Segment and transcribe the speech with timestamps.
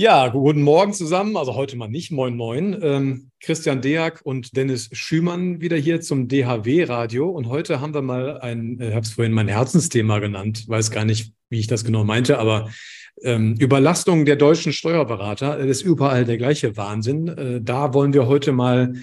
[0.00, 1.36] Ja, guten Morgen zusammen.
[1.36, 2.10] Also heute mal nicht.
[2.10, 2.74] Moin, moin.
[2.80, 7.28] Ähm, Christian Deak und Dennis Schümann wieder hier zum DHW-Radio.
[7.28, 10.90] Und heute haben wir mal ein, äh, ich habe es vorhin mein Herzensthema genannt, weiß
[10.90, 12.70] gar nicht, wie ich das genau meinte, aber
[13.24, 17.28] ähm, Überlastung der deutschen Steuerberater, das ist überall der gleiche Wahnsinn.
[17.28, 18.94] Äh, da wollen wir heute mal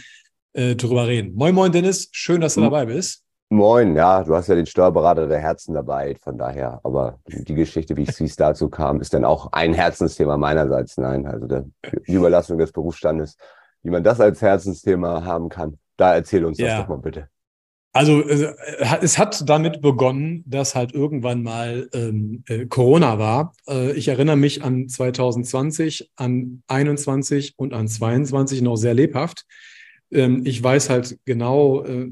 [0.53, 1.35] äh, drüber reden.
[1.35, 2.09] Moin, moin, Dennis.
[2.11, 3.26] Schön, dass du dabei bist.
[3.49, 6.81] Moin, ja, du hast ja den Steuerberater der Herzen dabei, von daher.
[6.83, 10.97] Aber die Geschichte, wie es dazu kam, ist dann auch ein Herzensthema meinerseits.
[10.97, 11.65] Nein, also der,
[12.07, 13.37] die Überlassung des Berufsstandes,
[13.83, 16.67] wie man das als Herzensthema haben kann, da erzähl uns ja.
[16.67, 17.29] das doch mal bitte.
[17.93, 18.53] Also äh,
[19.01, 23.53] es hat damit begonnen, dass halt irgendwann mal ähm, äh, Corona war.
[23.67, 29.45] Äh, ich erinnere mich an 2020, an 21 und an 22 noch sehr lebhaft.
[30.11, 32.09] Ähm, ich weiß halt genau, äh,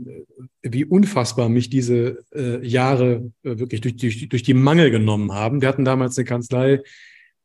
[0.61, 5.61] wie unfassbar mich diese äh, Jahre äh, wirklich durch, durch, durch die Mangel genommen haben.
[5.61, 6.81] Wir hatten damals eine Kanzlei,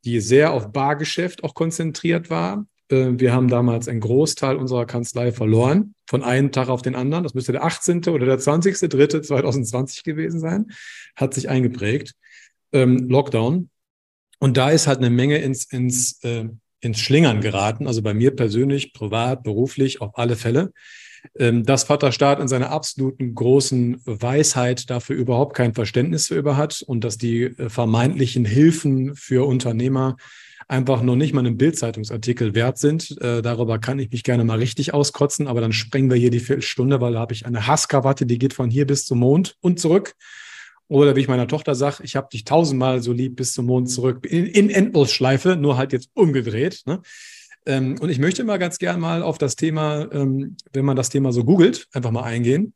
[0.04, 2.66] die sehr auf Bargeschäft auch konzentriert war.
[2.92, 7.22] Wir haben damals einen Großteil unserer Kanzlei verloren, von einem Tag auf den anderen.
[7.22, 8.08] Das müsste der 18.
[8.08, 10.66] oder der 20.3.2020 gewesen sein.
[11.14, 12.14] Hat sich eingeprägt.
[12.72, 13.70] Ähm, Lockdown.
[14.40, 16.18] Und da ist halt eine Menge ins, ins
[16.80, 20.72] ins Schlingern geraten, also bei mir persönlich, privat, beruflich, auf alle Fälle.
[21.38, 26.82] Ähm, dass Vaterstaat in seiner absoluten großen Weisheit dafür überhaupt kein Verständnis für über hat
[26.82, 30.16] und dass die äh, vermeintlichen Hilfen für Unternehmer
[30.66, 33.20] einfach noch nicht mal einen Bildzeitungsartikel wert sind.
[33.20, 36.40] Äh, darüber kann ich mich gerne mal richtig auskotzen, aber dann sprengen wir hier die
[36.40, 39.80] Viertelstunde, weil da habe ich eine Hasskrawatte, die geht von hier bis zum Mond und
[39.80, 40.14] zurück.
[40.90, 43.88] Oder wie ich meiner Tochter sage, ich habe dich tausendmal so lieb bis zum Mond
[43.88, 46.82] zurück in, in Endlosschleife, nur halt jetzt umgedreht.
[46.84, 47.00] Ne?
[47.64, 51.08] Ähm, und ich möchte mal ganz gern mal auf das Thema, ähm, wenn man das
[51.08, 52.74] Thema so googelt, einfach mal eingehen.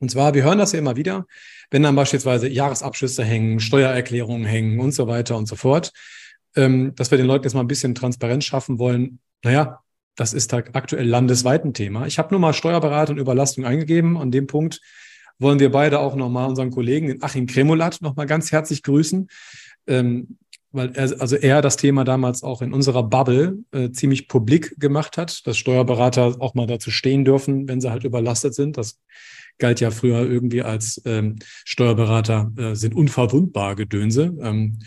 [0.00, 1.24] Und zwar, wir hören das ja immer wieder,
[1.70, 5.92] wenn dann beispielsweise Jahresabschlüsse hängen, Steuererklärungen hängen und so weiter und so fort,
[6.56, 9.20] ähm, dass wir den Leuten jetzt mal ein bisschen Transparenz schaffen wollen.
[9.44, 9.84] Naja,
[10.16, 12.08] das ist halt aktuell landesweit ein Thema.
[12.08, 14.16] Ich habe nur mal Steuerberater und Überlastung eingegeben.
[14.16, 14.80] An dem Punkt
[15.38, 19.28] wollen wir beide auch nochmal unseren Kollegen, den Achim Kremulat, nochmal ganz herzlich grüßen.
[19.86, 20.36] Ähm,
[20.72, 25.16] weil er, also er das Thema damals auch in unserer Bubble äh, ziemlich publik gemacht
[25.16, 28.76] hat, dass Steuerberater auch mal dazu stehen dürfen, wenn sie halt überlastet sind.
[28.76, 29.00] Das
[29.58, 34.36] galt ja früher irgendwie als ähm, Steuerberater äh, sind unverwundbar Gedönse.
[34.40, 34.80] Ähm,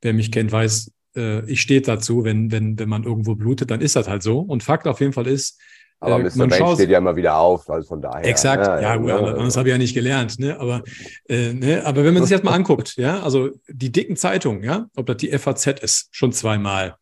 [0.00, 3.80] wer mich kennt, weiß, äh, ich stehe dazu, wenn, wenn, wenn man irgendwo blutet, dann
[3.80, 4.40] ist das halt so.
[4.40, 5.60] Und Fakt auf jeden Fall ist,
[6.06, 6.46] aber äh, Mr.
[6.46, 8.24] Mensch steht ja immer wieder auf, also von daher.
[8.24, 10.38] Exakt, ja, ja gut, ja, das habe ich ja nicht gelernt.
[10.38, 10.58] Ne?
[10.58, 10.82] Aber,
[11.28, 11.84] äh, ne?
[11.84, 15.18] aber wenn man sich das mal anguckt, ja, also die dicken Zeitungen, ja, ob das
[15.18, 16.96] die FAZ ist, schon zweimal.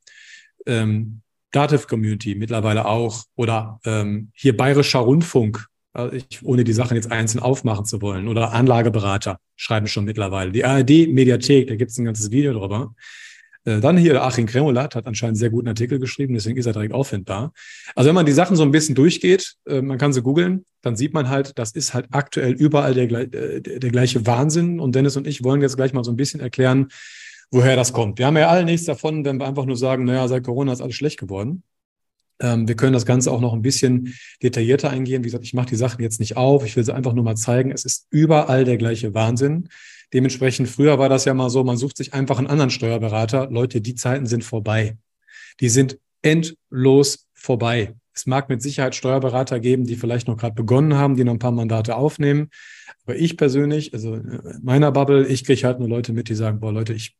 [0.66, 1.20] Ähm,
[1.50, 7.12] Dativ Community mittlerweile auch oder ähm, hier Bayerischer Rundfunk, also ich, ohne die Sachen jetzt
[7.12, 10.50] einzeln aufmachen zu wollen, oder Anlageberater schreiben schon mittlerweile.
[10.50, 12.94] Die ARD-Mediathek, da gibt es ein ganzes Video drüber.
[13.64, 16.92] Äh, dann hier Achim Kremolat hat anscheinend sehr guten Artikel geschrieben, deswegen ist er direkt
[16.92, 17.52] auffindbar.
[17.94, 20.96] Also wenn man die Sachen so ein bisschen durchgeht, äh, man kann sie googeln, dann
[20.96, 24.80] sieht man halt, das ist halt aktuell überall der, äh, der gleiche Wahnsinn.
[24.80, 26.88] Und Dennis und ich wollen jetzt gleich mal so ein bisschen erklären,
[27.50, 28.18] woher das kommt.
[28.18, 30.80] Wir haben ja alle nichts davon, wenn wir einfach nur sagen, naja, seit Corona ist
[30.80, 31.62] alles schlecht geworden.
[32.40, 35.22] Ähm, wir können das Ganze auch noch ein bisschen detaillierter eingehen.
[35.22, 36.64] Wie gesagt, ich mache die Sachen jetzt nicht auf.
[36.66, 37.70] Ich will sie einfach nur mal zeigen.
[37.70, 39.68] Es ist überall der gleiche Wahnsinn.
[40.14, 43.50] Dementsprechend, früher war das ja mal so, man sucht sich einfach einen anderen Steuerberater.
[43.50, 44.96] Leute, die Zeiten sind vorbei.
[45.58, 47.94] Die sind endlos vorbei.
[48.14, 51.40] Es mag mit Sicherheit Steuerberater geben, die vielleicht noch gerade begonnen haben, die noch ein
[51.40, 52.48] paar Mandate aufnehmen.
[53.04, 54.20] Aber ich persönlich, also
[54.62, 57.16] meiner Bubble, ich kriege halt nur Leute mit, die sagen, boah Leute, ich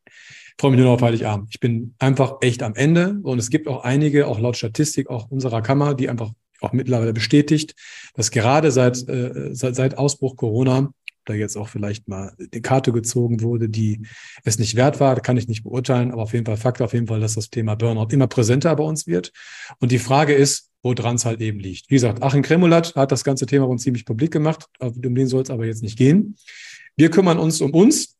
[0.56, 1.48] freue mich nur noch auf Heiligabend.
[1.50, 3.18] Ich bin einfach echt am Ende.
[3.24, 6.30] Und es gibt auch einige, auch laut Statistik, auch unserer Kammer, die einfach
[6.60, 7.74] auch mittlerweile bestätigt,
[8.14, 10.92] dass gerade seit, äh, seit, seit Ausbruch Corona
[11.24, 14.06] da jetzt auch vielleicht mal die Karte gezogen wurde, die
[14.44, 17.06] es nicht wert war, kann ich nicht beurteilen, aber auf jeden Fall Fakt auf jeden
[17.06, 19.32] Fall, dass das Thema Burnout immer präsenter bei uns wird.
[19.80, 21.90] Und die Frage ist, woran es halt eben liegt.
[21.90, 25.42] Wie gesagt, Achim Kremulat hat das ganze Thema uns ziemlich publik gemacht, um den soll
[25.42, 26.36] es aber jetzt nicht gehen.
[26.96, 28.16] Wir kümmern uns um uns.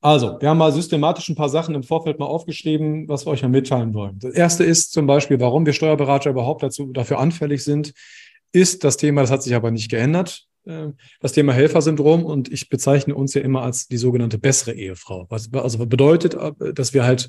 [0.00, 3.42] Also, wir haben mal systematisch ein paar Sachen im Vorfeld mal aufgeschrieben, was wir euch
[3.42, 4.18] mal mitteilen wollen.
[4.20, 7.94] Das erste ist zum Beispiel, warum wir Steuerberater überhaupt dazu, dafür anfällig sind,
[8.52, 10.47] ist das Thema, das hat sich aber nicht geändert.
[10.68, 15.26] Äh, das Thema Helfersyndrom und ich bezeichne uns ja immer als die sogenannte bessere Ehefrau.
[15.30, 17.28] Was also bedeutet, äh, dass wir halt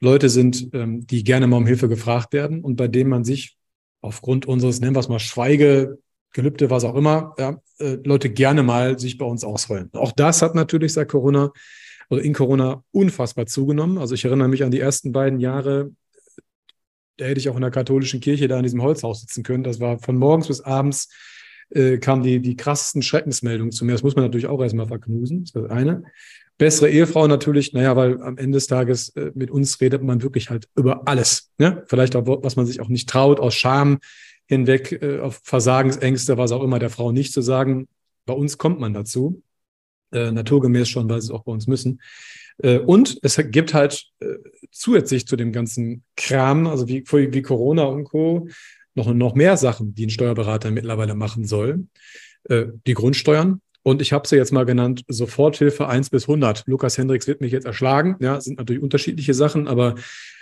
[0.00, 3.56] Leute sind, ähm, die gerne mal um Hilfe gefragt werden und bei denen man sich
[4.00, 5.98] aufgrund unseres, nennen wir es mal, Schweige,
[6.32, 9.90] Gelübde, was auch immer, ja, äh, Leute gerne mal sich bei uns ausrollen.
[9.92, 11.52] Auch das hat natürlich seit Corona
[12.10, 13.98] oder in Corona unfassbar zugenommen.
[13.98, 15.92] Also ich erinnere mich an die ersten beiden Jahre,
[17.18, 19.62] da hätte ich auch in der katholischen Kirche da in diesem Holzhaus sitzen können.
[19.62, 21.08] Das war von morgens bis abends
[21.74, 23.92] äh, kamen die, die krassesten Schreckensmeldungen zu mir.
[23.92, 25.40] Das muss man natürlich auch erstmal verknusen.
[25.40, 26.04] Das ist das eine.
[26.58, 30.50] Bessere Ehefrau natürlich, naja, weil am Ende des Tages äh, mit uns redet man wirklich
[30.50, 31.50] halt über alles.
[31.58, 31.82] Ne?
[31.86, 33.98] Vielleicht auch, was man sich auch nicht traut, aus Scham
[34.46, 37.88] hinweg, äh, auf Versagensängste, was auch immer der Frau nicht zu sagen.
[38.26, 39.42] Bei uns kommt man dazu.
[40.12, 42.00] Äh, naturgemäß schon, weil sie es auch bei uns müssen.
[42.58, 44.34] Äh, und es gibt halt äh,
[44.70, 48.48] zusätzlich zu dem ganzen Kram, also wie, wie Corona und Co.,
[48.94, 51.86] noch, noch mehr Sachen, die ein Steuerberater mittlerweile machen soll.
[52.48, 53.60] Äh, die Grundsteuern.
[53.84, 56.64] Und ich habe sie jetzt mal genannt, Soforthilfe 1 bis 100.
[56.66, 58.16] Lukas Hendricks wird mich jetzt erschlagen.
[58.20, 59.96] Ja, sind natürlich unterschiedliche Sachen, aber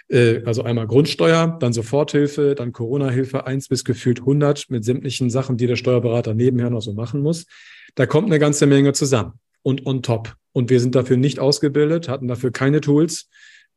[0.08, 5.56] äh, also einmal Grundsteuer, dann Soforthilfe, dann Corona-Hilfe 1 bis gefühlt 100 mit sämtlichen Sachen,
[5.56, 7.46] die der Steuerberater nebenher noch so machen muss.
[7.94, 9.32] Da kommt eine ganze Menge zusammen
[9.62, 10.34] und on top.
[10.52, 13.28] Und wir sind dafür nicht ausgebildet, hatten dafür keine Tools,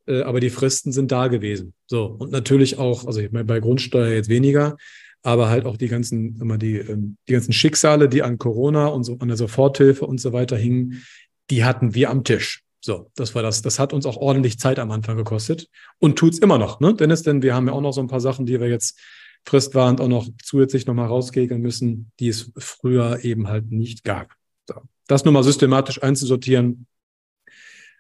[0.08, 1.74] äh, aber die Fristen sind da gewesen.
[1.88, 4.78] So, und natürlich auch, also ich meine, bei Grundsteuer jetzt weniger,
[5.22, 9.04] aber halt auch die ganzen, immer die, ähm, die ganzen Schicksale, die an Corona und
[9.04, 11.04] so an der Soforthilfe und so weiter hingen,
[11.50, 12.64] die hatten wir am Tisch.
[12.82, 13.62] So, das war das.
[13.62, 15.70] Das hat uns auch ordentlich Zeit am Anfang gekostet
[16.00, 16.94] und tut's immer noch, ne?
[16.94, 19.00] Dennis, denn wir haben ja auch noch so ein paar Sachen, die wir jetzt
[19.46, 24.34] fristwarend auch noch zusätzlich nochmal rauskegeln müssen, die es früher eben halt nicht gab.
[24.68, 24.76] So
[25.08, 26.88] das nochmal systematisch einzusortieren,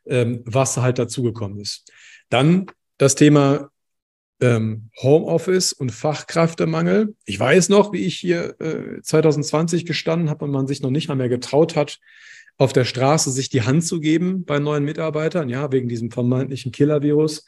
[0.05, 1.91] ähm, was halt dazugekommen ist.
[2.29, 2.67] Dann
[2.97, 3.69] das Thema
[4.41, 7.15] ähm, Homeoffice und Fachkräftemangel.
[7.25, 11.07] Ich weiß noch, wie ich hier äh, 2020 gestanden habe und man sich noch nicht
[11.07, 11.99] mal mehr getraut hat,
[12.57, 16.71] auf der Straße sich die Hand zu geben bei neuen Mitarbeitern, ja, wegen diesem vermeintlichen
[16.71, 17.45] Killer-Virus.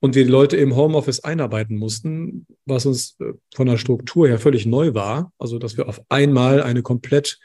[0.00, 4.38] Und wir die Leute im Homeoffice einarbeiten mussten, was uns äh, von der Struktur her
[4.38, 5.32] völlig neu war.
[5.38, 7.38] Also, dass wir auf einmal eine komplett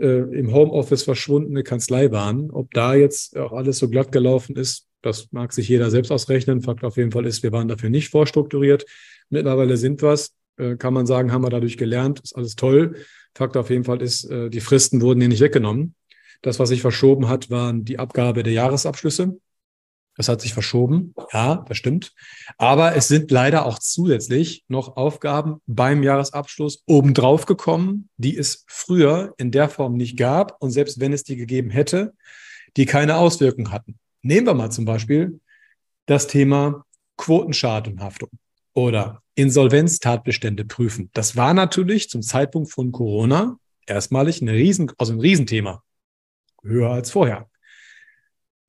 [0.00, 2.50] äh, im Homeoffice verschwundene Kanzlei waren.
[2.50, 6.60] Ob da jetzt auch alles so glatt gelaufen ist, das mag sich jeder selbst ausrechnen.
[6.60, 8.84] Fakt auf jeden Fall ist, wir waren dafür nicht vorstrukturiert.
[9.30, 10.34] Mittlerweile sind wir es.
[10.56, 12.20] Äh, kann man sagen, haben wir dadurch gelernt.
[12.20, 12.96] Ist alles toll.
[13.34, 15.94] Fakt auf jeden Fall ist, äh, die Fristen wurden hier nicht weggenommen.
[16.42, 19.38] Das, was sich verschoben hat, waren die Abgabe der Jahresabschlüsse.
[20.18, 21.14] Das hat sich verschoben.
[21.32, 22.12] Ja, das stimmt.
[22.56, 29.32] Aber es sind leider auch zusätzlich noch Aufgaben beim Jahresabschluss obendrauf gekommen, die es früher
[29.38, 30.60] in der Form nicht gab.
[30.60, 32.14] Und selbst wenn es die gegeben hätte,
[32.76, 33.96] die keine Auswirkungen hatten.
[34.22, 35.38] Nehmen wir mal zum Beispiel
[36.06, 36.84] das Thema
[37.16, 38.30] Quotenschadenhaftung
[38.74, 41.10] oder Insolvenztatbestände prüfen.
[41.12, 43.56] Das war natürlich zum Zeitpunkt von Corona
[43.86, 45.84] erstmalig ein Riesen, also ein Riesenthema.
[46.64, 47.47] Höher als vorher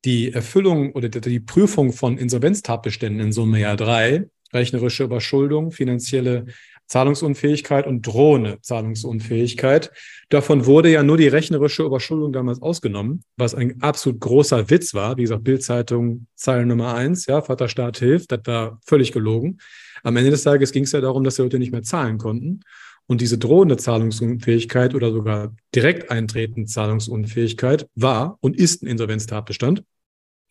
[0.06, 6.46] die Erfüllung oder die Prüfung von Insolvenztatbeständen in Summe ja drei, rechnerische Überschuldung, finanzielle
[6.88, 9.92] Zahlungsunfähigkeit und drohende Zahlungsunfähigkeit.
[10.30, 15.16] Davon wurde ja nur die rechnerische Überschuldung damals ausgenommen, was ein absolut großer Witz war.
[15.18, 19.60] Wie gesagt, Bildzeitung, Zeile Nummer eins, ja, Vaterstaat hilft, das war völlig gelogen.
[20.02, 22.62] Am Ende des Tages ging es ja darum, dass die Leute nicht mehr zahlen konnten.
[23.10, 29.84] Und diese drohende Zahlungsunfähigkeit oder sogar direkt eintretende Zahlungsunfähigkeit war und ist ein Insolvenztatbestand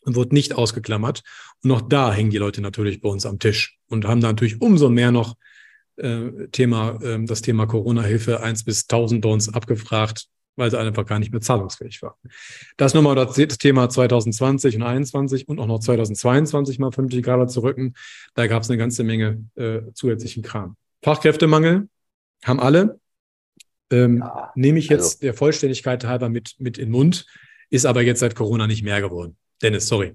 [0.03, 1.23] und wird nicht ausgeklammert.
[1.63, 4.61] Und auch da hängen die Leute natürlich bei uns am Tisch und haben da natürlich
[4.61, 5.37] umso mehr noch
[5.99, 10.27] äh, Thema, äh, das Thema Corona-Hilfe eins bis 1000 bei uns abgefragt,
[10.57, 12.19] weil sie einfach gar nicht mehr zahlungsfähig war.
[12.77, 17.61] Das nochmal das Thema 2020 und 2021 und auch noch 2022 mal vernünftig gerade zu
[17.61, 17.95] rücken.
[18.35, 20.75] Da gab es eine ganze Menge äh, zusätzlichen Kram.
[21.05, 21.89] Fachkräftemangel,
[22.45, 23.01] haben alle.
[23.91, 25.19] Ähm, ja, nehme ich jetzt also.
[25.21, 27.27] der Vollständigkeit halber mit, mit in den Mund,
[27.71, 29.37] ist aber jetzt seit Corona nicht mehr geworden.
[29.63, 30.15] Dennis, sorry.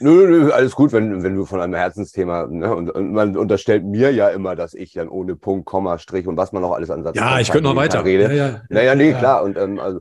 [0.00, 3.84] Nö, nö, alles gut, wenn, wenn du von einem Herzensthema, ne, und, und man unterstellt
[3.84, 6.90] mir ja immer, dass ich dann ohne Punkt, Komma, Strich und was man noch alles
[6.90, 8.04] an Satz Ja, ich könnte noch weiter.
[8.04, 8.24] Rede.
[8.24, 8.62] Ja, ja.
[8.68, 9.18] Naja, nee, ja.
[9.18, 9.44] klar.
[9.44, 10.00] Und ähm, also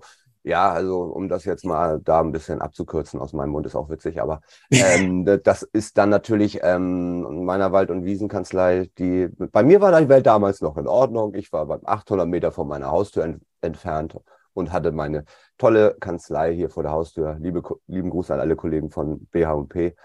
[0.50, 3.89] ja, also um das jetzt mal da ein bisschen abzukürzen aus meinem Mund, ist auch
[3.89, 4.41] witzig, aber
[4.72, 10.10] ähm, das ist dann natürlich ähm, meiner Wald- und Wiesenkanzlei, die, bei mir war die
[10.10, 11.34] Welt damals noch in Ordnung.
[11.36, 14.18] Ich war bei 800 Meter von meiner Haustür ent entfernt
[14.53, 15.25] und hatte meine
[15.58, 17.36] tolle Kanzlei hier vor der Haustür.
[17.39, 19.96] Liebe, lieben Gruß an alle Kollegen von BH&P.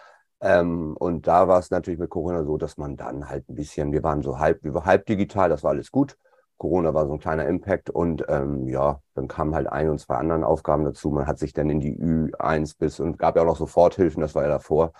[0.40, 3.92] Ähm, und da war es natürlich mit Corona so, dass man dann halt ein bisschen,
[3.92, 6.16] wir waren so halb, wir waren halb digital, das war alles gut.
[6.58, 10.16] Corona war so ein kleiner Impact und ähm, ja, dann kamen halt ein und zwei
[10.16, 11.10] anderen Aufgaben dazu.
[11.10, 14.34] Man hat sich dann in die Ü1 bis und gab ja auch noch Soforthilfen, das
[14.34, 14.92] war ja davor.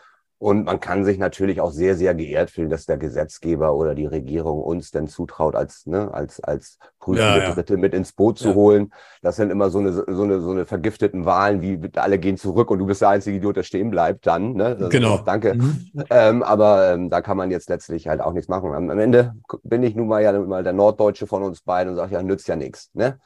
[0.45, 4.05] Und man kann sich natürlich auch sehr, sehr geehrt fühlen, dass der Gesetzgeber oder die
[4.05, 7.55] Regierung uns denn zutraut, als, ne, als, als prüfende ja, ja.
[7.55, 8.55] Dritte mit ins Boot zu ja.
[8.55, 8.93] holen.
[9.23, 12.71] Das sind immer so eine, so eine, so eine vergifteten Wahlen, wie alle gehen zurück
[12.71, 14.53] und du bist der einzige Idiot, der stehen bleibt dann.
[14.53, 14.77] Ne?
[14.77, 15.15] Das genau.
[15.15, 15.55] Auch, danke.
[15.55, 15.91] Mhm.
[16.11, 18.75] Ähm, aber ähm, da kann man jetzt letztlich halt auch nichts machen.
[18.75, 19.33] Am, am Ende
[19.63, 22.49] bin ich nun mal ja mal der Norddeutsche von uns beiden und sage, ja, nützt
[22.49, 22.91] ja nichts.
[22.93, 23.19] Ne?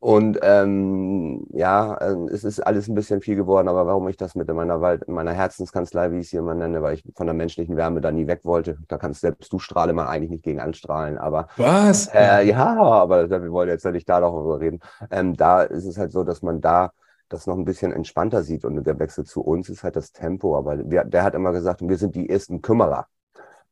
[0.00, 4.34] Und ähm, ja, äh, es ist alles ein bisschen viel geworden, aber warum ich das
[4.34, 7.04] mit in meiner Wald, in meiner Herzenskanzlei, wie ich es hier immer nenne, weil ich
[7.16, 8.78] von der menschlichen Wärme da nie weg wollte.
[8.88, 11.18] Da kannst selbst du strahle man eigentlich nicht gegen anstrahlen.
[11.18, 12.08] Aber was?
[12.14, 14.80] Äh, ja, aber wir wollen jetzt nicht da darüber reden.
[15.10, 16.92] Ähm, da ist es halt so, dass man da
[17.28, 18.64] das noch ein bisschen entspannter sieht.
[18.64, 20.56] Und der Wechsel zu uns ist halt das Tempo.
[20.56, 23.06] Aber wir, der hat immer gesagt, wir sind die ersten Kümmerer.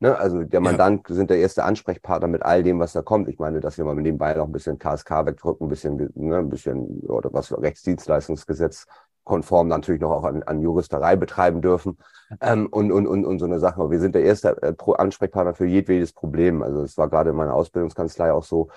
[0.01, 0.19] Ne?
[0.19, 1.15] Also der Mandant ja.
[1.15, 3.29] sind der erste Ansprechpartner mit all dem, was da kommt.
[3.29, 6.49] Ich meine, dass wir mal nebenbei noch ein bisschen KSK wegdrücken, ein bisschen, ne, ein
[6.49, 8.87] bisschen, oder was Rechtsdienstleistungsgesetz
[9.25, 11.99] konform natürlich noch auch an, an Juristerei betreiben dürfen
[12.41, 13.81] ähm, und, und, und, und so eine Sache.
[13.81, 16.63] Aber wir sind der erste äh, Ansprechpartner für jedwedes Problem.
[16.63, 18.71] Also es war gerade in meiner Ausbildungskanzlei auch so,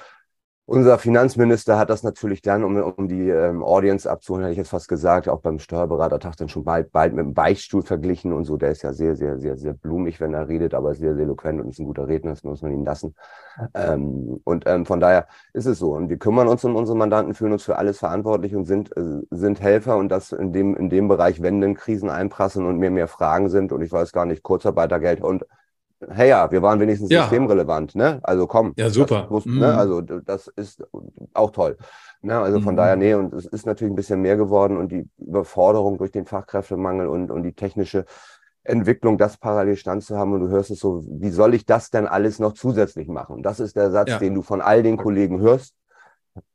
[0.66, 4.70] unser Finanzminister hat das natürlich dann, um, um die ähm, Audience abzuholen, hätte ich jetzt
[4.70, 8.56] fast gesagt, auch beim Steuerberatertag dann schon bald, bald mit dem Beichtstuhl verglichen und so.
[8.56, 11.60] Der ist ja sehr, sehr, sehr, sehr blumig, wenn er redet, aber sehr, sehr eloquent
[11.60, 13.14] und ist ein guter Redner, das muss man ihm lassen.
[13.74, 15.94] Ähm, und ähm, von daher ist es so.
[15.94, 19.22] Und wir kümmern uns um unsere Mandanten, fühlen uns für alles verantwortlich und sind, äh,
[19.32, 22.92] sind Helfer und das in dem, in dem Bereich, wenn denn Krisen einprassen und mehr,
[22.92, 25.46] mehr Fragen sind und ich weiß gar nicht, Kurzarbeitergeld und
[26.12, 27.24] hey ja, wir waren wenigstens ja.
[27.24, 28.20] systemrelevant, ne?
[28.24, 28.74] Also komm.
[28.78, 29.28] Ja, super.
[29.32, 29.52] Das, ne?
[29.52, 29.60] mhm.
[29.60, 29.78] ne?
[29.78, 30.84] Also das ist
[31.34, 31.78] auch toll.
[32.22, 32.40] Ne?
[32.40, 32.78] Also von mhm.
[32.78, 36.26] daher, nee, und es ist natürlich ein bisschen mehr geworden und die Überforderung durch den
[36.26, 38.06] Fachkräftemangel und, und die technische
[38.64, 41.90] Entwicklung, das parallel stand zu haben und du hörst es so, wie soll ich das
[41.90, 43.44] denn alles noch zusätzlich machen?
[43.44, 44.20] Das ist der Satz, ja.
[44.20, 45.76] den du von all den Kollegen hörst.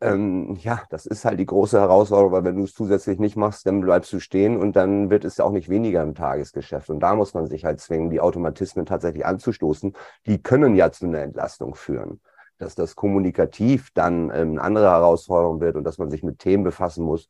[0.00, 3.64] Ähm, ja, das ist halt die große Herausforderung, weil wenn du es zusätzlich nicht machst,
[3.66, 6.90] dann bleibst du stehen und dann wird es ja auch nicht weniger im Tagesgeschäft.
[6.90, 9.94] Und da muss man sich halt zwingen, die Automatismen tatsächlich anzustoßen.
[10.26, 12.20] Die können ja zu einer Entlastung führen.
[12.58, 16.64] Dass das kommunikativ dann ähm, eine andere Herausforderung wird und dass man sich mit Themen
[16.64, 17.28] befassen muss,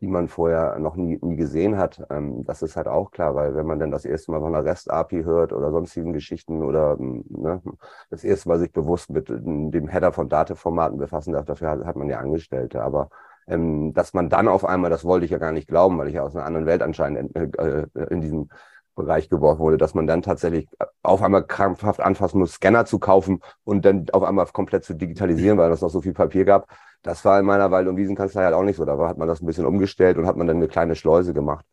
[0.00, 2.06] die man vorher noch nie, nie gesehen hat.
[2.10, 4.64] Ähm, das ist halt auch klar, weil wenn man dann das erste Mal von einer
[4.64, 7.62] REST-API hört oder sonstigen Geschichten oder ähm, ne,
[8.10, 11.96] das erste Mal sich bewusst mit dem Header von Dateformaten befassen darf, dafür hat, hat
[11.96, 12.82] man ja Angestellte.
[12.82, 13.10] Aber
[13.48, 16.14] ähm, dass man dann auf einmal, das wollte ich ja gar nicht glauben, weil ich
[16.14, 18.50] ja aus einer anderen Welt anscheinend in, äh, in diesem
[18.98, 20.68] Bereich geworfen wurde, dass man dann tatsächlich
[21.02, 25.56] auf einmal krampfhaft anfassen muss, Scanner zu kaufen und dann auf einmal komplett zu digitalisieren,
[25.58, 26.68] weil es noch so viel Papier gab.
[27.02, 28.84] Das war in meiner Wald- und Wiesenkanzlei halt auch nicht so.
[28.84, 31.64] Da hat man das ein bisschen umgestellt und hat man dann eine kleine Schleuse gemacht.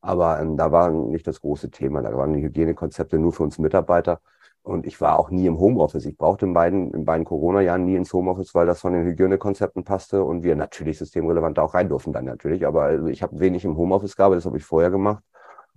[0.00, 2.02] Aber ähm, da war nicht das große Thema.
[2.02, 4.20] Da waren die Hygienekonzepte nur für uns Mitarbeiter.
[4.62, 6.04] Und ich war auch nie im Homeoffice.
[6.06, 9.84] Ich brauchte in beiden, in beiden Corona-Jahren nie ins Homeoffice, weil das von den Hygienekonzepten
[9.84, 12.66] passte und wir natürlich systemrelevant auch rein durften dann natürlich.
[12.66, 15.22] Aber also ich habe wenig im Homeoffice gearbeitet, das habe ich vorher gemacht.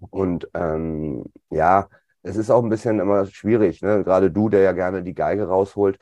[0.09, 1.87] Und ähm, ja,
[2.21, 4.03] es ist auch ein bisschen immer schwierig, ne?
[4.03, 5.99] gerade du, der ja gerne die Geige rausholt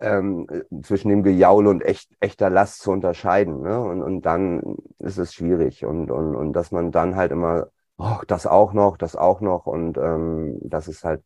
[0.00, 0.46] ähm,
[0.82, 3.62] zwischen dem Gejaul und echt, echter Last zu unterscheiden.
[3.62, 3.80] Ne?
[3.80, 5.84] Und, und dann ist es schwierig.
[5.84, 9.66] Und, und, und dass man dann halt immer, oh, das auch noch, das auch noch.
[9.66, 11.22] Und ähm, das ist halt,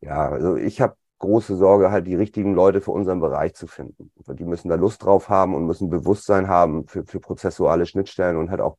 [0.00, 4.12] ja, also ich habe große Sorge, halt die richtigen Leute für unseren Bereich zu finden.
[4.28, 8.50] Die müssen da Lust drauf haben und müssen Bewusstsein haben für, für prozessuale Schnittstellen und
[8.50, 8.76] halt auch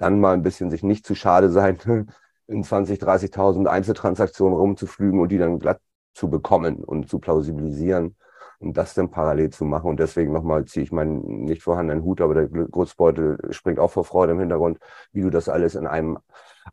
[0.00, 1.78] dann mal ein bisschen sich nicht zu schade sein,
[2.46, 5.80] in 20, 30.000 Einzeltransaktionen rumzuflügen und die dann glatt
[6.14, 8.16] zu bekommen und zu plausibilisieren
[8.60, 9.88] um das dann parallel zu machen.
[9.88, 14.04] Und deswegen nochmal ziehe ich meinen nicht vorhandenen Hut, aber der Geburtsbeutel springt auch vor
[14.04, 14.78] Freude im Hintergrund,
[15.12, 16.18] wie du das alles in einem,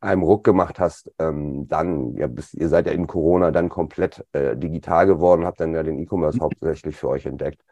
[0.02, 1.12] einem Ruck gemacht hast.
[1.18, 5.62] Ähm, dann, ja, bis, ihr seid ja in Corona dann komplett äh, digital geworden, habt
[5.62, 7.64] dann ja den E-Commerce hauptsächlich für euch entdeckt.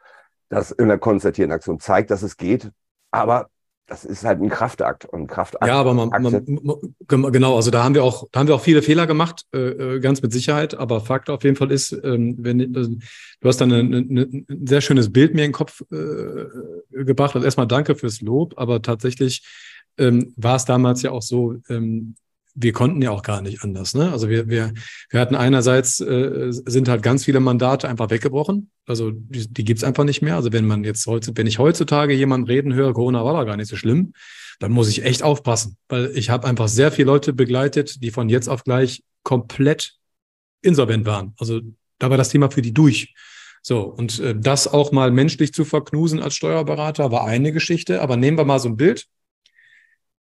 [0.47, 2.71] Das in der konzertierten Aktion zeigt, dass es geht.
[3.11, 3.49] Aber
[3.87, 5.67] das ist halt ein Kraftakt und Kraftakt.
[5.67, 8.81] Ja, aber man, man, genau, also da haben wir auch, da haben wir auch viele
[8.81, 10.73] Fehler gemacht, äh, äh, ganz mit Sicherheit.
[10.75, 15.11] Aber Fakt auf jeden Fall ist, ähm, wenn äh, du hast dann ein sehr schönes
[15.11, 16.45] Bild mir in den Kopf äh,
[17.03, 17.35] gebracht.
[17.35, 19.43] Also erstmal danke fürs Lob, aber tatsächlich
[19.97, 22.15] ähm, war es damals ja auch so, ähm,
[22.55, 23.93] wir konnten ja auch gar nicht anders.
[23.93, 24.11] Ne?
[24.11, 24.73] Also wir, wir,
[25.09, 28.71] wir hatten einerseits, äh, sind halt ganz viele Mandate einfach weggebrochen.
[28.87, 30.35] Also die, die gibt's einfach nicht mehr.
[30.35, 33.57] Also wenn man jetzt heute, wenn ich heutzutage jemanden reden höre, Corona war da gar
[33.57, 34.13] nicht so schlimm,
[34.59, 38.29] dann muss ich echt aufpassen, weil ich habe einfach sehr viele Leute begleitet, die von
[38.29, 39.95] jetzt auf gleich komplett
[40.61, 41.33] insolvent waren.
[41.37, 41.59] Also
[41.99, 43.13] da war das Thema für die durch.
[43.61, 48.01] So, und äh, das auch mal menschlich zu verknusen als Steuerberater war eine Geschichte.
[48.01, 49.07] Aber nehmen wir mal so ein Bild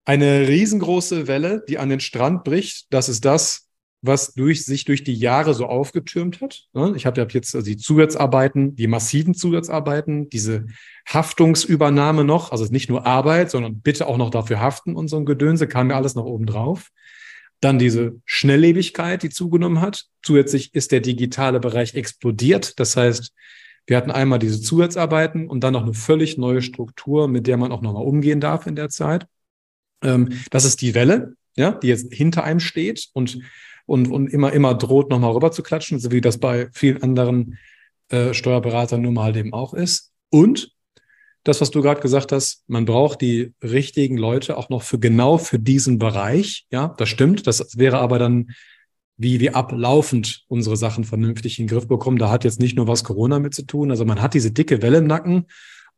[0.06, 2.88] eine riesengroße Welle, die an den Strand bricht.
[2.92, 3.68] Das ist das,
[4.02, 6.66] was durch, sich durch die Jahre so aufgetürmt hat.
[6.74, 6.94] Ne?
[6.96, 10.66] Ich habe jetzt also die Zusatzarbeiten, die massiven Zusatzarbeiten, diese
[11.08, 15.26] Haftungsübernahme noch, also nicht nur Arbeit, sondern bitte auch noch dafür haften und so ein
[15.26, 16.90] Gedönse, kam mir alles noch oben drauf.
[17.60, 20.06] Dann diese Schnelllebigkeit, die zugenommen hat.
[20.24, 22.80] Zusätzlich ist der digitale Bereich explodiert.
[22.80, 23.32] Das heißt,
[23.86, 27.72] wir hatten einmal diese Zusatzarbeiten und dann noch eine völlig neue Struktur, mit der man
[27.72, 29.28] auch nochmal umgehen darf in der Zeit.
[30.04, 33.40] Ähm, das ist die Welle, ja, die jetzt hinter einem steht und,
[33.86, 37.58] und, und immer, immer droht, nochmal rüber zu klatschen, so wie das bei vielen anderen
[38.10, 40.12] äh, Steuerberatern nun mal halt eben auch ist.
[40.30, 40.72] Und
[41.44, 45.38] das, was du gerade gesagt hast, man braucht die richtigen Leute auch noch für genau
[45.38, 46.68] für diesen Bereich.
[46.72, 47.48] Ja, das stimmt.
[47.48, 48.52] Das wäre aber dann,
[49.18, 52.18] wie wir ablaufend unsere Sachen vernünftig in den Griff bekommen.
[52.18, 53.90] Da hat jetzt nicht nur was Corona mit zu tun.
[53.90, 55.48] Also man hat diese dicke Welle im Nacken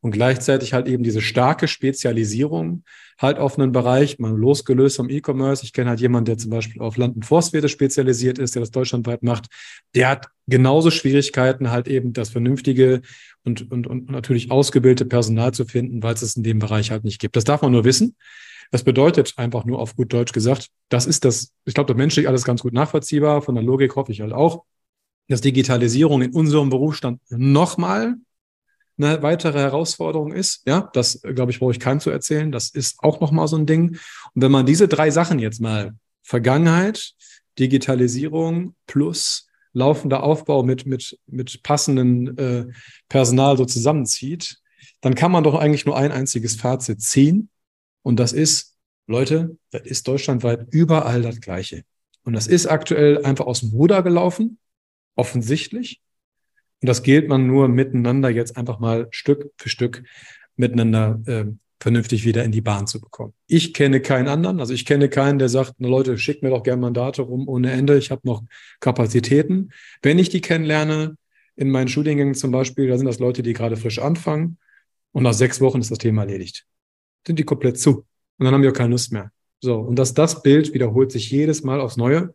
[0.04, 2.84] und gleichzeitig halt eben diese starke Spezialisierung
[3.18, 5.64] halt auf einen Bereich, mal losgelöst vom E-Commerce.
[5.64, 8.70] Ich kenne halt jemanden, der zum Beispiel auf Land- und Forstwirte spezialisiert ist, der das
[8.70, 9.46] deutschlandweit macht.
[9.94, 13.00] Der hat genauso Schwierigkeiten, halt eben das vernünftige
[13.44, 17.04] und, und, und natürlich ausgebildete Personal zu finden, weil es es in dem Bereich halt
[17.04, 17.34] nicht gibt.
[17.34, 18.14] Das darf man nur wissen.
[18.72, 22.28] Das bedeutet einfach nur auf gut Deutsch gesagt, das ist das, ich glaube, das menschlich
[22.28, 24.64] alles ganz gut nachvollziehbar, von der Logik hoffe ich halt auch,
[25.28, 28.16] dass Digitalisierung in unserem Berufsstand nochmal
[28.96, 30.62] eine weitere Herausforderung ist.
[30.66, 32.52] Ja, das, glaube ich, brauche ich keinem zu erzählen.
[32.52, 33.90] Das ist auch nochmal so ein Ding.
[34.34, 37.12] Und wenn man diese drei Sachen jetzt mal Vergangenheit,
[37.58, 42.66] Digitalisierung plus laufender Aufbau mit, mit, mit passenden äh,
[43.08, 44.58] Personal so zusammenzieht,
[45.00, 47.50] dann kann man doch eigentlich nur ein einziges Fazit ziehen.
[48.02, 51.84] Und das ist, Leute, das ist deutschlandweit überall das Gleiche.
[52.22, 54.58] Und das ist aktuell einfach aus dem Ruder gelaufen,
[55.14, 56.00] offensichtlich.
[56.84, 60.02] Und das gilt man nur miteinander jetzt einfach mal Stück für Stück
[60.54, 61.46] miteinander äh,
[61.80, 63.32] vernünftig wieder in die Bahn zu bekommen.
[63.46, 66.62] Ich kenne keinen anderen, also ich kenne keinen, der sagt, na Leute, schickt mir doch
[66.62, 68.42] gerne Mandate rum ohne Ende, ich habe noch
[68.80, 69.70] Kapazitäten.
[70.02, 71.16] Wenn ich die kennenlerne,
[71.56, 74.58] in meinen Studiengängen zum Beispiel, da sind das Leute, die gerade frisch anfangen
[75.12, 76.66] und nach sechs Wochen ist das Thema erledigt.
[77.26, 78.04] Sind die komplett zu
[78.36, 79.32] und dann haben wir auch keine Lust mehr.
[79.62, 82.34] So, und dass das Bild wiederholt sich jedes Mal aufs Neue.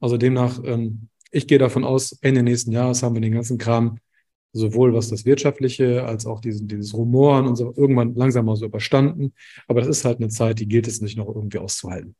[0.00, 3.98] Also demnach ähm, ich gehe davon aus, Ende nächsten Jahres haben wir den ganzen Kram,
[4.52, 8.66] sowohl was das Wirtschaftliche als auch diesen, dieses Rumoren und so irgendwann langsam mal so
[8.66, 9.34] überstanden.
[9.66, 12.14] Aber das ist halt eine Zeit, die gilt es nicht noch irgendwie auszuhalten.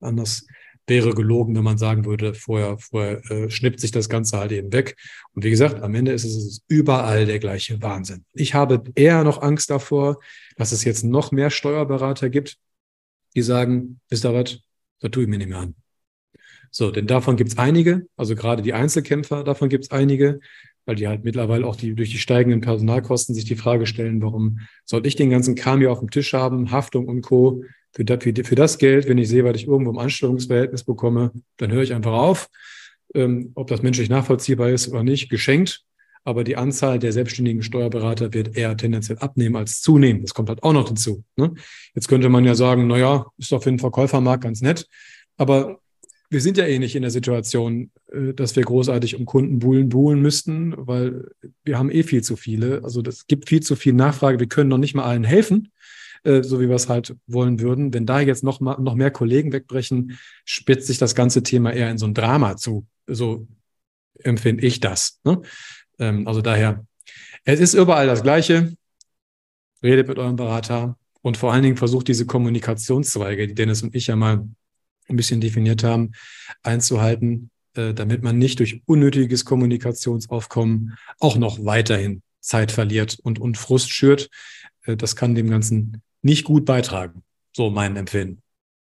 [0.00, 0.46] Anders
[0.86, 4.72] wäre gelogen, wenn man sagen würde, vorher, vorher äh, schnippt sich das Ganze halt eben
[4.72, 4.96] weg.
[5.32, 8.24] Und wie gesagt, am Ende ist es, es ist überall der gleiche Wahnsinn.
[8.34, 10.20] Ich habe eher noch Angst davor,
[10.56, 12.58] dass es jetzt noch mehr Steuerberater gibt,
[13.34, 14.60] die sagen, wisst ihr was,
[15.00, 15.74] da tue ich mir nicht mehr an.
[16.76, 20.40] So, denn davon gibt es einige, also gerade die Einzelkämpfer, davon gibt es einige,
[20.86, 24.58] weil die halt mittlerweile auch die durch die steigenden Personalkosten sich die Frage stellen, warum
[24.84, 27.62] soll ich den ganzen Kram hier auf dem Tisch haben, Haftung und Co.
[27.92, 31.70] Für das, für das Geld, wenn ich sehe, was ich irgendwo im Anstellungsverhältnis bekomme, dann
[31.70, 32.48] höre ich einfach auf.
[33.14, 35.84] Ähm, ob das menschlich nachvollziehbar ist oder nicht, geschenkt.
[36.24, 40.22] Aber die Anzahl der selbstständigen Steuerberater wird eher tendenziell abnehmen als zunehmen.
[40.22, 41.22] Das kommt halt auch noch dazu.
[41.36, 41.54] Ne?
[41.94, 44.88] Jetzt könnte man ja sagen, na ja, ist doch für den Verkäufermarkt ganz nett.
[45.36, 45.78] Aber
[46.34, 49.88] wir sind ja eh nicht in der Situation, äh, dass wir großartig um Kunden buhlen,
[49.88, 51.30] buhlen müssten, weil
[51.62, 52.82] wir haben eh viel zu viele.
[52.82, 54.40] Also es gibt viel zu viel Nachfrage.
[54.40, 55.72] Wir können noch nicht mal allen helfen,
[56.24, 57.94] äh, so wie wir es halt wollen würden.
[57.94, 61.90] Wenn da jetzt noch, mal, noch mehr Kollegen wegbrechen, spitzt sich das ganze Thema eher
[61.90, 62.84] in so ein Drama zu.
[63.06, 63.46] So
[64.18, 65.20] empfinde ich das.
[65.24, 65.40] Ne?
[66.00, 66.84] Ähm, also daher,
[67.44, 68.76] es ist überall das Gleiche.
[69.84, 74.08] Redet mit eurem Berater und vor allen Dingen versucht diese Kommunikationszweige, die Dennis und ich
[74.08, 74.48] ja mal
[75.08, 76.12] ein bisschen definiert haben,
[76.62, 83.58] einzuhalten, äh, damit man nicht durch unnötiges Kommunikationsaufkommen auch noch weiterhin Zeit verliert und, und
[83.58, 84.30] Frust schürt.
[84.84, 87.22] Äh, das kann dem Ganzen nicht gut beitragen.
[87.52, 88.42] So mein Empfinden.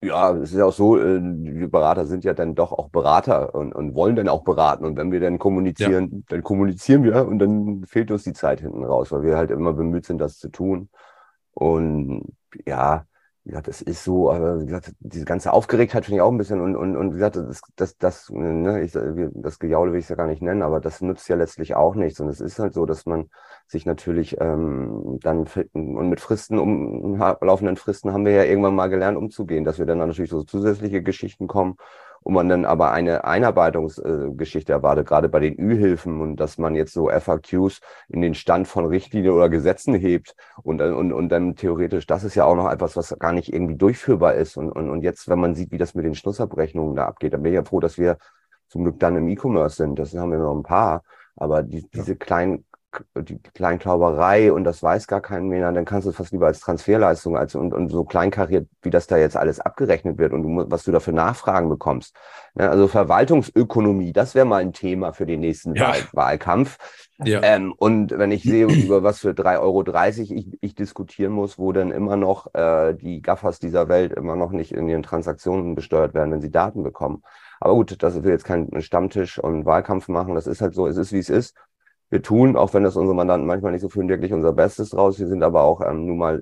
[0.03, 3.55] Ja, es ist ja auch so, äh, wir Berater sind ja dann doch auch Berater
[3.55, 4.85] und, und wollen dann auch beraten.
[4.85, 6.19] Und wenn wir dann kommunizieren, ja.
[6.29, 9.73] dann kommunizieren wir und dann fehlt uns die Zeit hinten raus, weil wir halt immer
[9.73, 10.91] bemüht sind, das zu tun.
[11.53, 12.35] Und
[12.67, 13.07] ja,
[13.47, 16.37] wie gesagt, es ist so, aber wie gesagt, diese ganze Aufgeregtheit finde ich auch ein
[16.37, 20.07] bisschen und, und, und wie gesagt, das, das, das, ne, ich, das Gejaule will ich
[20.07, 22.19] es ja gar nicht nennen, aber das nützt ja letztlich auch nichts.
[22.19, 23.31] Und es ist halt so, dass man
[23.69, 28.89] sich natürlich ähm, dann und mit Fristen, um laufenden Fristen haben wir ja irgendwann mal
[28.89, 31.77] gelernt, umzugehen, dass wir dann natürlich so zusätzliche Geschichten kommen
[32.27, 36.93] und man dann aber eine Einarbeitungsgeschichte erwartet, gerade bei den Ü-Hilfen und dass man jetzt
[36.93, 40.35] so FAQs in den Stand von Richtlinien oder Gesetzen hebt
[40.65, 43.77] und, und, und dann theoretisch, das ist ja auch noch etwas, was gar nicht irgendwie
[43.77, 44.57] durchführbar ist.
[44.57, 47.45] Und, und, und jetzt, wenn man sieht, wie das mit den Schlussabrechnungen da abgeht, dann
[47.45, 48.19] bin ich ja froh, dass wir
[48.67, 49.97] zum Glück dann im E-Commerce sind.
[49.97, 51.05] Das haben wir noch ein paar.
[51.37, 52.66] Aber die, diese kleinen
[53.17, 56.61] die Kleinklauberei und das weiß gar kein mehr, dann kannst du es fast lieber als
[56.61, 60.71] Transferleistung als und, und so kleinkariert, wie das da jetzt alles abgerechnet wird und du,
[60.71, 62.15] was du da für Nachfragen bekommst.
[62.59, 65.89] Ja, also Verwaltungsökonomie, das wäre mal ein Thema für den nächsten ja.
[65.89, 66.79] Wahl, Wahlkampf.
[67.25, 67.41] Ja.
[67.43, 69.85] Ähm, und wenn ich sehe, über was für 3,30 Euro
[70.35, 74.51] ich, ich diskutieren muss, wo dann immer noch äh, die Gaffers dieser Welt immer noch
[74.53, 77.23] nicht in ihren Transaktionen besteuert werden, wenn sie Daten bekommen.
[77.61, 80.35] Aber gut, das will jetzt kein Stammtisch und Wahlkampf machen.
[80.35, 81.55] Das ist halt so, es ist wie es ist
[82.09, 85.19] wir tun, auch wenn das unsere Mandanten manchmal nicht so fühlen, wirklich unser Bestes draus.
[85.19, 86.41] Wir sind aber auch ähm, nun mal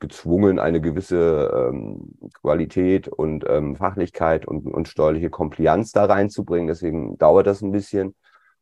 [0.00, 6.66] gezwungen, eine gewisse ähm, Qualität und ähm, Fachlichkeit und, und steuerliche Compliance da reinzubringen.
[6.66, 8.14] Deswegen dauert das ein bisschen.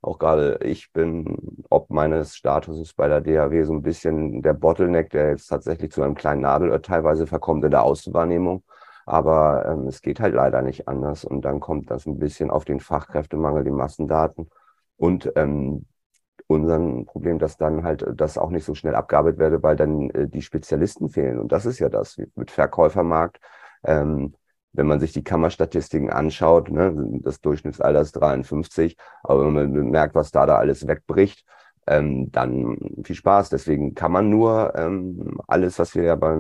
[0.02, 1.38] Auch gerade ich bin,
[1.70, 6.02] ob meines Statuses bei der DAW, so ein bisschen der Bottleneck, der jetzt tatsächlich zu
[6.02, 8.62] einem kleinen Nadelöhr teilweise verkommt in der Außenwahrnehmung.
[9.06, 11.24] Aber ähm, es geht halt leider nicht anders.
[11.24, 14.50] Und dann kommt das ein bisschen auf den Fachkräftemangel, die Massendaten
[14.96, 15.86] und ähm,
[16.46, 20.28] unseren Problem, dass dann halt das auch nicht so schnell abgearbeitet werde, weil dann äh,
[20.28, 21.38] die Spezialisten fehlen.
[21.38, 23.38] Und das ist ja das mit Verkäufermarkt.
[23.84, 24.34] Ähm,
[24.72, 30.14] wenn man sich die Kammerstatistiken anschaut, ne, das Durchschnittsalter ist 53, aber wenn man merkt,
[30.14, 31.44] was da da alles wegbricht,
[31.86, 33.50] ähm, dann viel Spaß.
[33.50, 36.32] Deswegen kann man nur ähm, alles, was wir ja bei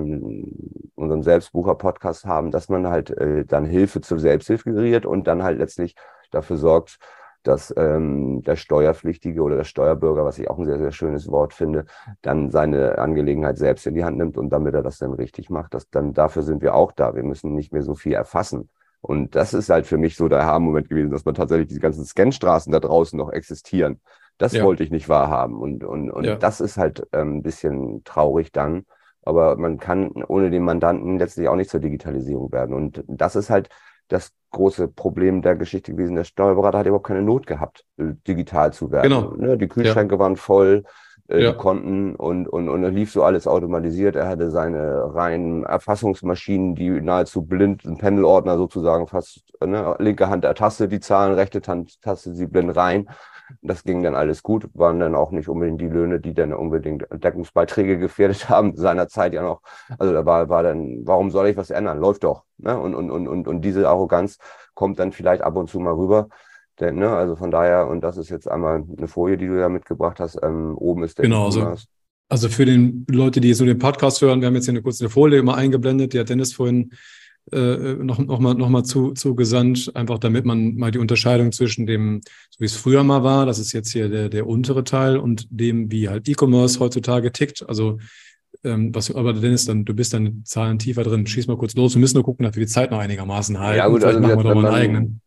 [0.94, 5.58] unserem Selbstbucher-Podcast haben, dass man halt äh, dann Hilfe zur Selbsthilfe geriert und dann halt
[5.58, 5.94] letztlich
[6.30, 6.98] dafür sorgt,
[7.42, 11.54] dass ähm, der Steuerpflichtige oder der Steuerbürger, was ich auch ein sehr, sehr schönes Wort
[11.54, 11.86] finde,
[12.22, 15.74] dann seine Angelegenheit selbst in die Hand nimmt und damit er das dann richtig macht,
[15.74, 17.14] dass dann dafür sind wir auch da.
[17.14, 18.68] Wir müssen nicht mehr so viel erfassen.
[19.00, 22.04] Und das ist halt für mich so der Aha-Moment gewesen, dass man tatsächlich diese ganzen
[22.04, 24.00] Scanstraßen da draußen noch existieren.
[24.38, 24.64] Das ja.
[24.64, 25.60] wollte ich nicht wahrhaben.
[25.60, 26.36] Und, und, und ja.
[26.36, 28.86] das ist halt ähm, ein bisschen traurig dann.
[29.24, 32.74] Aber man kann ohne den Mandanten letztlich auch nicht zur Digitalisierung werden.
[32.74, 33.68] Und das ist halt
[34.12, 36.16] das große Problem der Geschichte gewesen.
[36.16, 39.08] Der Steuerberater hat überhaupt keine Not gehabt, äh, digital zu werden.
[39.08, 39.34] Genau.
[39.36, 40.18] Ne, die Kühlschränke ja.
[40.18, 40.84] waren voll,
[41.28, 41.52] äh, ja.
[41.52, 44.14] die Konten und, und, und lief so alles automatisiert.
[44.14, 50.44] Er hatte seine reinen Erfassungsmaschinen, die nahezu blind, ein Pendelordner sozusagen fast, ne, linke Hand
[50.44, 53.08] ertastet die Zahlen, rechte Hand tastet sie blind rein.
[53.60, 57.06] Das ging dann alles gut, waren dann auch nicht unbedingt die Löhne, die dann unbedingt
[57.12, 59.60] Deckungsbeiträge gefährdet haben, seinerzeit ja noch.
[59.98, 61.98] Also da war, war dann, warum soll ich was ändern?
[61.98, 62.44] Läuft doch.
[62.58, 62.78] Ne?
[62.78, 64.38] Und, und, und, und, und diese Arroganz
[64.74, 66.28] kommt dann vielleicht ab und zu mal rüber.
[66.80, 69.68] Denn, ne, also von daher, und das ist jetzt einmal eine Folie, die du ja
[69.68, 71.74] mitgebracht hast, ähm, oben ist der Genau, also,
[72.28, 75.10] also für den Leute, die so den Podcast hören, wir haben jetzt hier eine kurze
[75.10, 76.92] Folie immer eingeblendet, die hat Dennis vorhin
[77.50, 81.50] äh, noch, noch mal, noch mal zu, zu gesandt, einfach damit man mal die Unterscheidung
[81.52, 84.84] zwischen dem, so wie es früher mal war, das ist jetzt hier der, der untere
[84.84, 87.68] Teil und dem, wie halt E-Commerce heutzutage tickt.
[87.68, 87.98] Also
[88.64, 91.26] ähm, was, aber Dennis, dann, du bist dann Zahlen tiefer drin.
[91.26, 91.94] Schieß mal kurz los.
[91.94, 93.78] Wir müssen nur gucken, dass wir die Zeit noch einigermaßen halten.
[93.78, 95.20] Ja, gut, Vielleicht also machen wir doch mal einen eigenen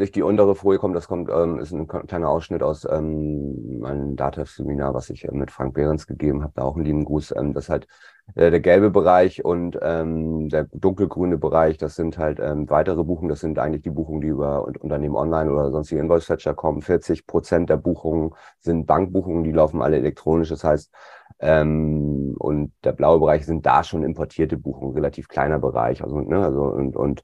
[0.00, 4.16] sich die untere Folie kommt, das kommt, ähm, ist ein kleiner Ausschnitt aus ähm, einem
[4.16, 7.34] Datev-Seminar, was ich äh, mit Frank Behrens gegeben habe, da auch einen lieben Gruß.
[7.36, 7.86] Ähm, das halt
[8.34, 13.28] äh, der gelbe Bereich und ähm, der dunkelgrüne Bereich, das sind halt ähm, weitere Buchungen,
[13.28, 16.82] das sind eigentlich die Buchungen, die über Unternehmen online oder sonstige Invoice-Fetcher kommen.
[16.82, 20.48] 40 Prozent der Buchungen sind Bankbuchungen, die laufen alle elektronisch.
[20.48, 20.92] Das heißt,
[21.40, 26.02] ähm, und der blaue Bereich sind da schon importierte Buchungen, relativ kleiner Bereich.
[26.02, 27.22] Also, ne, also und, und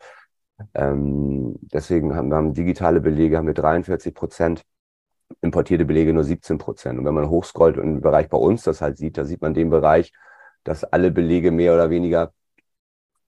[0.75, 4.65] ähm, deswegen haben wir haben digitale Belege haben wir 43 Prozent,
[5.43, 6.99] importierte Belege nur 17 Prozent.
[6.99, 9.55] Und wenn man hochscrollt und im Bereich bei uns das halt sieht, da sieht man
[9.55, 10.13] den Bereich,
[10.65, 12.33] dass alle Belege mehr oder weniger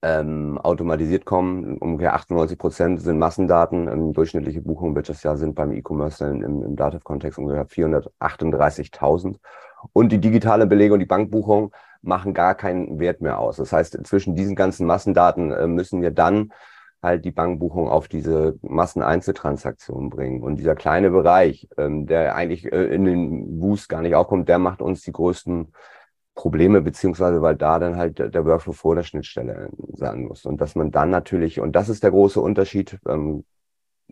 [0.02, 1.78] ähm, automatisiert kommen.
[1.78, 3.88] Ungefähr 98 Prozent sind Massendaten.
[3.88, 9.36] Ähm, durchschnittliche Buchungen wird das Jahr sind beim E-Commerce im, im Dativ-Kontext ungefähr 438.000.
[9.92, 13.56] Und die digitale Belege und die Bankbuchung machen gar keinen Wert mehr aus.
[13.56, 16.52] Das heißt, zwischen diesen ganzen Massendaten äh, müssen wir dann
[17.02, 20.42] halt die Bankbuchung auf diese Masseneinzeltransaktionen bringen.
[20.42, 24.58] Und dieser kleine Bereich, ähm, der eigentlich äh, in den Boost gar nicht aufkommt, der
[24.58, 25.72] macht uns die größten
[26.34, 30.44] Probleme, beziehungsweise weil da dann halt der Workflow vor der Schnittstelle sein muss.
[30.44, 33.44] Und dass man dann natürlich, und das ist der große Unterschied ähm,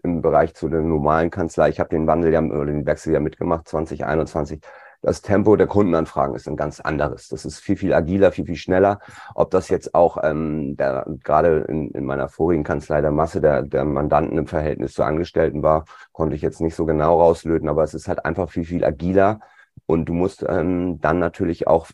[0.03, 3.21] im Bereich zu der normalen Kanzlei, ich habe den Wandel ja oder den Wechsel ja
[3.21, 4.61] mitgemacht, 2021,
[5.07, 7.29] das Tempo der Kundenanfragen ist ein ganz anderes.
[7.29, 8.99] Das ist viel, viel agiler, viel, viel schneller.
[9.37, 13.63] Ob das jetzt auch ähm, der, gerade in, in meiner vorigen Kanzlei der Masse der,
[13.63, 17.85] der Mandanten im Verhältnis zu Angestellten war, konnte ich jetzt nicht so genau rauslöten, aber
[17.85, 19.39] es ist halt einfach viel, viel agiler.
[19.87, 21.87] Und du musst ähm, dann natürlich auch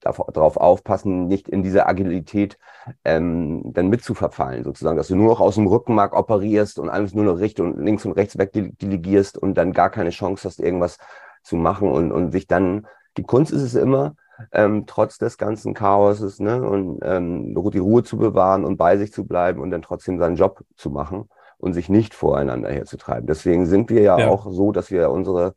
[0.00, 2.58] darauf aufpassen, nicht in diese Agilität
[3.04, 7.24] ähm, dann mitzuverfallen, sozusagen, dass du nur noch aus dem Rückenmark operierst und alles nur
[7.24, 10.96] noch Richtung links und rechts wegdelegierst und dann gar keine Chance hast, irgendwas
[11.44, 14.16] zu machen und, und sich dann, die Kunst ist es immer,
[14.52, 19.12] ähm, trotz des ganzen Chaoses, ne, und ähm, die Ruhe zu bewahren und bei sich
[19.12, 21.28] zu bleiben und dann trotzdem seinen Job zu machen
[21.58, 23.26] und sich nicht voreinander herzutreiben.
[23.26, 24.28] Deswegen sind wir ja, ja.
[24.28, 25.54] auch so, dass wir unsere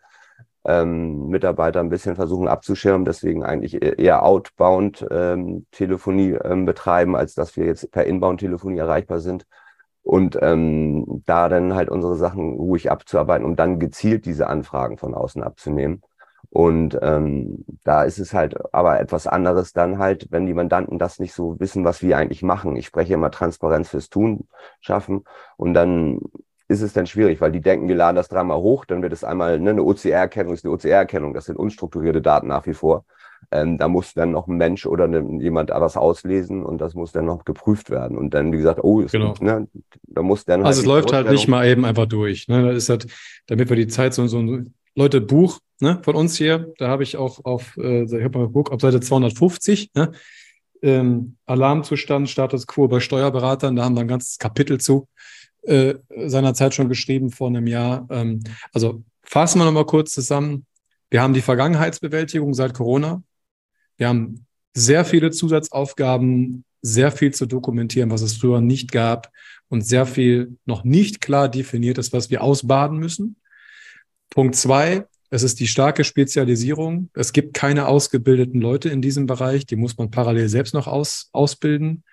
[0.65, 7.15] ähm, Mitarbeiter ein bisschen versuchen abzuschirmen, deswegen eigentlich e-, eher outbound ähm, Telefonie ähm, betreiben,
[7.15, 9.47] als dass wir jetzt per Inbound Telefonie erreichbar sind
[10.07, 15.13] und ähm, da dann halt unsere Sachen ruhig abzuarbeiten, um dann gezielt diese Anfragen von
[15.13, 16.01] außen abzunehmen.
[16.49, 21.19] Und ähm, da ist es halt aber etwas anderes dann halt, wenn die Mandanten das
[21.19, 22.77] nicht so wissen, was wir eigentlich machen.
[22.77, 24.47] Ich spreche immer Transparenz fürs Tun
[24.79, 25.25] schaffen
[25.57, 26.21] und dann
[26.69, 29.25] ist es dann schwierig, weil die denken, wir laden das dreimal hoch, dann wird es
[29.25, 33.03] einmal ne, eine OCR-Erkennung, ist eine OCR-Erkennung, das sind unstrukturierte Daten nach wie vor.
[33.51, 37.11] Ähm, da muss dann noch ein Mensch oder eine, jemand was auslesen und das muss
[37.11, 38.17] dann noch geprüft werden.
[38.17, 39.35] Und dann, wie gesagt, oh, ist, genau.
[39.39, 39.67] ne,
[40.03, 40.65] da muss dann.
[40.65, 42.47] Also halt es läuft halt nicht mal eben einfach durch.
[42.47, 42.73] Ne?
[42.73, 43.07] Das ist halt,
[43.47, 47.03] damit wir die Zeit so, so ein Leute, Buch ne, von uns hier, da habe
[47.03, 50.11] ich auch auf, äh, ich habe mal geguckt, auf Seite 250, ne,
[50.81, 55.07] ähm, Alarmzustand, Status quo bei Steuerberatern, da haben wir ein ganzes Kapitel zu,
[55.63, 55.95] äh,
[56.25, 58.07] seinerzeit schon geschrieben vor einem Jahr.
[58.09, 58.39] Ähm,
[58.73, 60.65] also fassen wir nochmal kurz zusammen
[61.09, 63.23] Wir haben die Vergangenheitsbewältigung seit Corona.
[63.97, 69.31] Wir haben sehr viele Zusatzaufgaben, sehr viel zu dokumentieren, was es früher nicht gab
[69.69, 73.37] und sehr viel noch nicht klar definiert ist, was wir ausbaden müssen.
[74.29, 77.09] Punkt zwei, es ist die starke Spezialisierung.
[77.13, 81.29] Es gibt keine ausgebildeten Leute in diesem Bereich, die muss man parallel selbst noch aus,
[81.33, 82.03] ausbilden.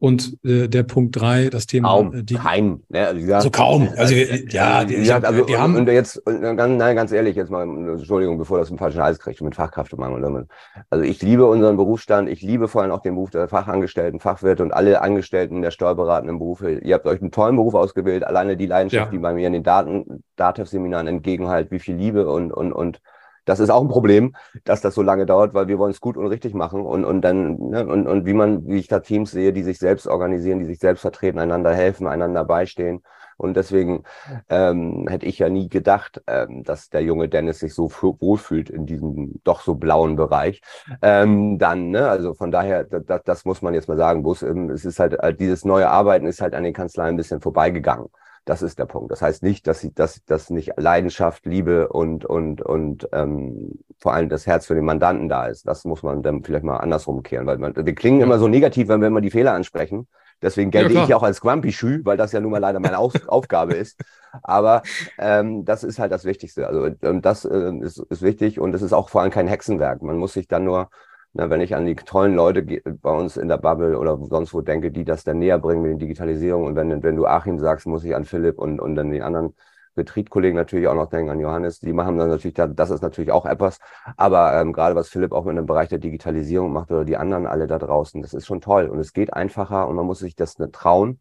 [0.00, 1.88] Und äh, der Punkt drei, das Thema.
[1.88, 2.84] Kaum, äh, die, kein.
[2.88, 3.06] Ne?
[3.06, 3.88] Also, gesagt, so kaum.
[3.96, 5.74] Also, ja, die, gesagt, also, die haben.
[5.74, 9.56] Und jetzt, nein, ganz ehrlich, jetzt mal, Entschuldigung, bevor das einen falschen Hals kriegt, mit
[9.56, 10.46] Fachkräftemangel.
[10.90, 12.28] Also, ich liebe unseren Berufsstand.
[12.28, 16.38] Ich liebe vor allem auch den Beruf der Fachangestellten, Fachwirte und alle Angestellten der steuerberatenden
[16.38, 16.78] Berufe.
[16.78, 18.22] Ihr habt euch einen tollen Beruf ausgewählt.
[18.22, 19.10] Alleine die Leidenschaft, ja.
[19.10, 23.00] die bei mir in den Daten, Datev-Seminaren entgegenhalt, wie viel Liebe und, und, und,
[23.48, 24.34] das ist auch ein Problem,
[24.64, 27.22] dass das so lange dauert, weil wir wollen es gut und richtig machen und, und
[27.22, 30.58] dann, ne, und, und wie man, wie ich da Teams sehe, die sich selbst organisieren,
[30.58, 33.02] die sich selbst vertreten, einander helfen, einander beistehen.
[33.38, 34.02] Und deswegen
[34.48, 38.84] ähm, hätte ich ja nie gedacht, ähm, dass der junge Dennis sich so wohlfühlt in
[38.84, 40.60] diesem doch so blauen Bereich.
[41.02, 44.70] Ähm, dann, ne, also von daher, das, das muss man jetzt mal sagen, Bus, ähm,
[44.70, 48.08] es ist halt, äh, dieses neue Arbeiten ist halt an den Kanzleien ein bisschen vorbeigegangen.
[48.48, 49.10] Das ist der Punkt.
[49.10, 54.14] Das heißt nicht, dass sie, dass, dass nicht Leidenschaft, Liebe und und und ähm, vor
[54.14, 55.68] allem das Herz für den Mandanten da ist.
[55.68, 58.88] Das muss man dann vielleicht mal andersrum kehren, weil man, wir klingen immer so negativ,
[58.88, 60.08] wenn wir immer die Fehler ansprechen.
[60.40, 62.80] Deswegen gelte ja, ich ja auch als Grumpy Schü, weil das ja nun mal leider
[62.80, 64.00] meine Auf Aufgabe ist.
[64.42, 64.80] Aber
[65.18, 66.66] ähm, das ist halt das Wichtigste.
[66.66, 70.00] Also ähm, das äh, ist, ist wichtig und es ist auch vor allem kein Hexenwerk.
[70.00, 70.88] Man muss sich dann nur
[71.34, 74.60] na, wenn ich an die tollen Leute bei uns in der Bubble oder sonst wo
[74.60, 76.64] denke, die das dann näher bringen mit der Digitalisierung.
[76.64, 79.54] Und wenn, wenn du Achim sagst, muss ich an Philipp und, und dann die anderen
[79.94, 81.80] Betriebskollegen natürlich auch noch denken, an Johannes.
[81.80, 83.78] Die machen dann natürlich, das ist natürlich auch etwas.
[84.16, 87.46] Aber ähm, gerade was Philipp auch mit dem Bereich der Digitalisierung macht oder die anderen
[87.46, 88.86] alle da draußen, das ist schon toll.
[88.86, 91.20] Und es geht einfacher und man muss sich das nicht trauen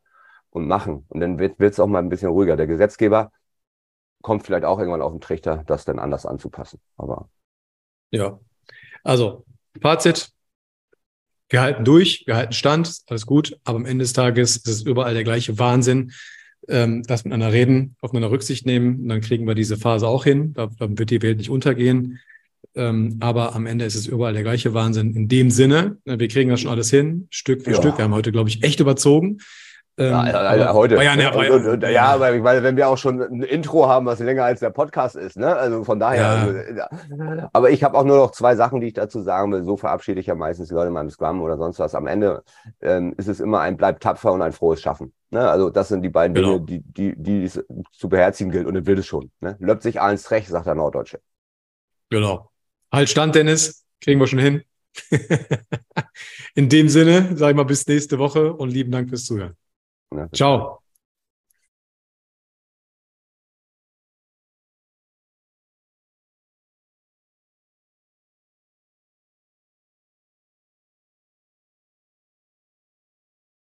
[0.51, 1.05] und machen.
[1.09, 2.55] Und dann wird es auch mal ein bisschen ruhiger.
[2.55, 3.31] Der Gesetzgeber
[4.21, 6.79] kommt vielleicht auch irgendwann auf den Trichter, das dann anders anzupassen.
[6.97, 7.29] Aber
[8.11, 8.39] ja,
[9.03, 9.43] also
[9.81, 10.29] Fazit,
[11.49, 14.81] wir halten durch, wir halten Stand, alles gut, aber am Ende des Tages ist es
[14.81, 16.11] überall der gleiche Wahnsinn.
[16.67, 20.53] Ähm, das miteinander reden, aufeinander Rücksicht nehmen, und dann kriegen wir diese Phase auch hin.
[20.53, 22.19] Da, dann wird die Welt nicht untergehen.
[22.75, 25.15] Ähm, aber am Ende ist es überall der gleiche Wahnsinn.
[25.15, 27.77] In dem Sinne, wir kriegen das schon alles hin, Stück für ja.
[27.77, 27.97] Stück.
[27.97, 29.39] Wir haben heute, glaube ich, echt überzogen.
[29.99, 30.95] Ähm, ja, ja, heute.
[30.95, 34.05] Ja, ja, und, und, ja, aber ich meine, wenn wir auch schon ein Intro haben,
[34.05, 35.55] was länger als der Podcast ist, ne?
[35.55, 36.27] Also von daher.
[36.27, 39.63] Also, aber ich habe auch nur noch zwei Sachen, die ich dazu sagen will.
[39.63, 41.95] So verabschiede ich ja meistens die Leute in meinem Scrum oder sonst was.
[41.95, 42.43] Am Ende
[42.79, 45.13] ähm, ist es immer ein Bleib tapfer und ein frohes Schaffen.
[45.31, 45.49] Ne?
[45.49, 46.59] Also das sind die beiden genau.
[46.59, 49.31] Dinge, die, die, die es zu beherzigen gilt und dann will es schon.
[49.39, 49.57] Ne?
[49.59, 51.19] Löppt sich eins recht, sagt der Norddeutsche.
[52.11, 52.51] Genau.
[52.91, 53.83] Halt Stand, Dennis.
[53.99, 54.61] Kriegen wir schon hin.
[56.55, 59.55] in dem Sinne, sage ich mal, bis nächste Woche und lieben Dank fürs Zuhören.
[60.33, 60.81] Ciao.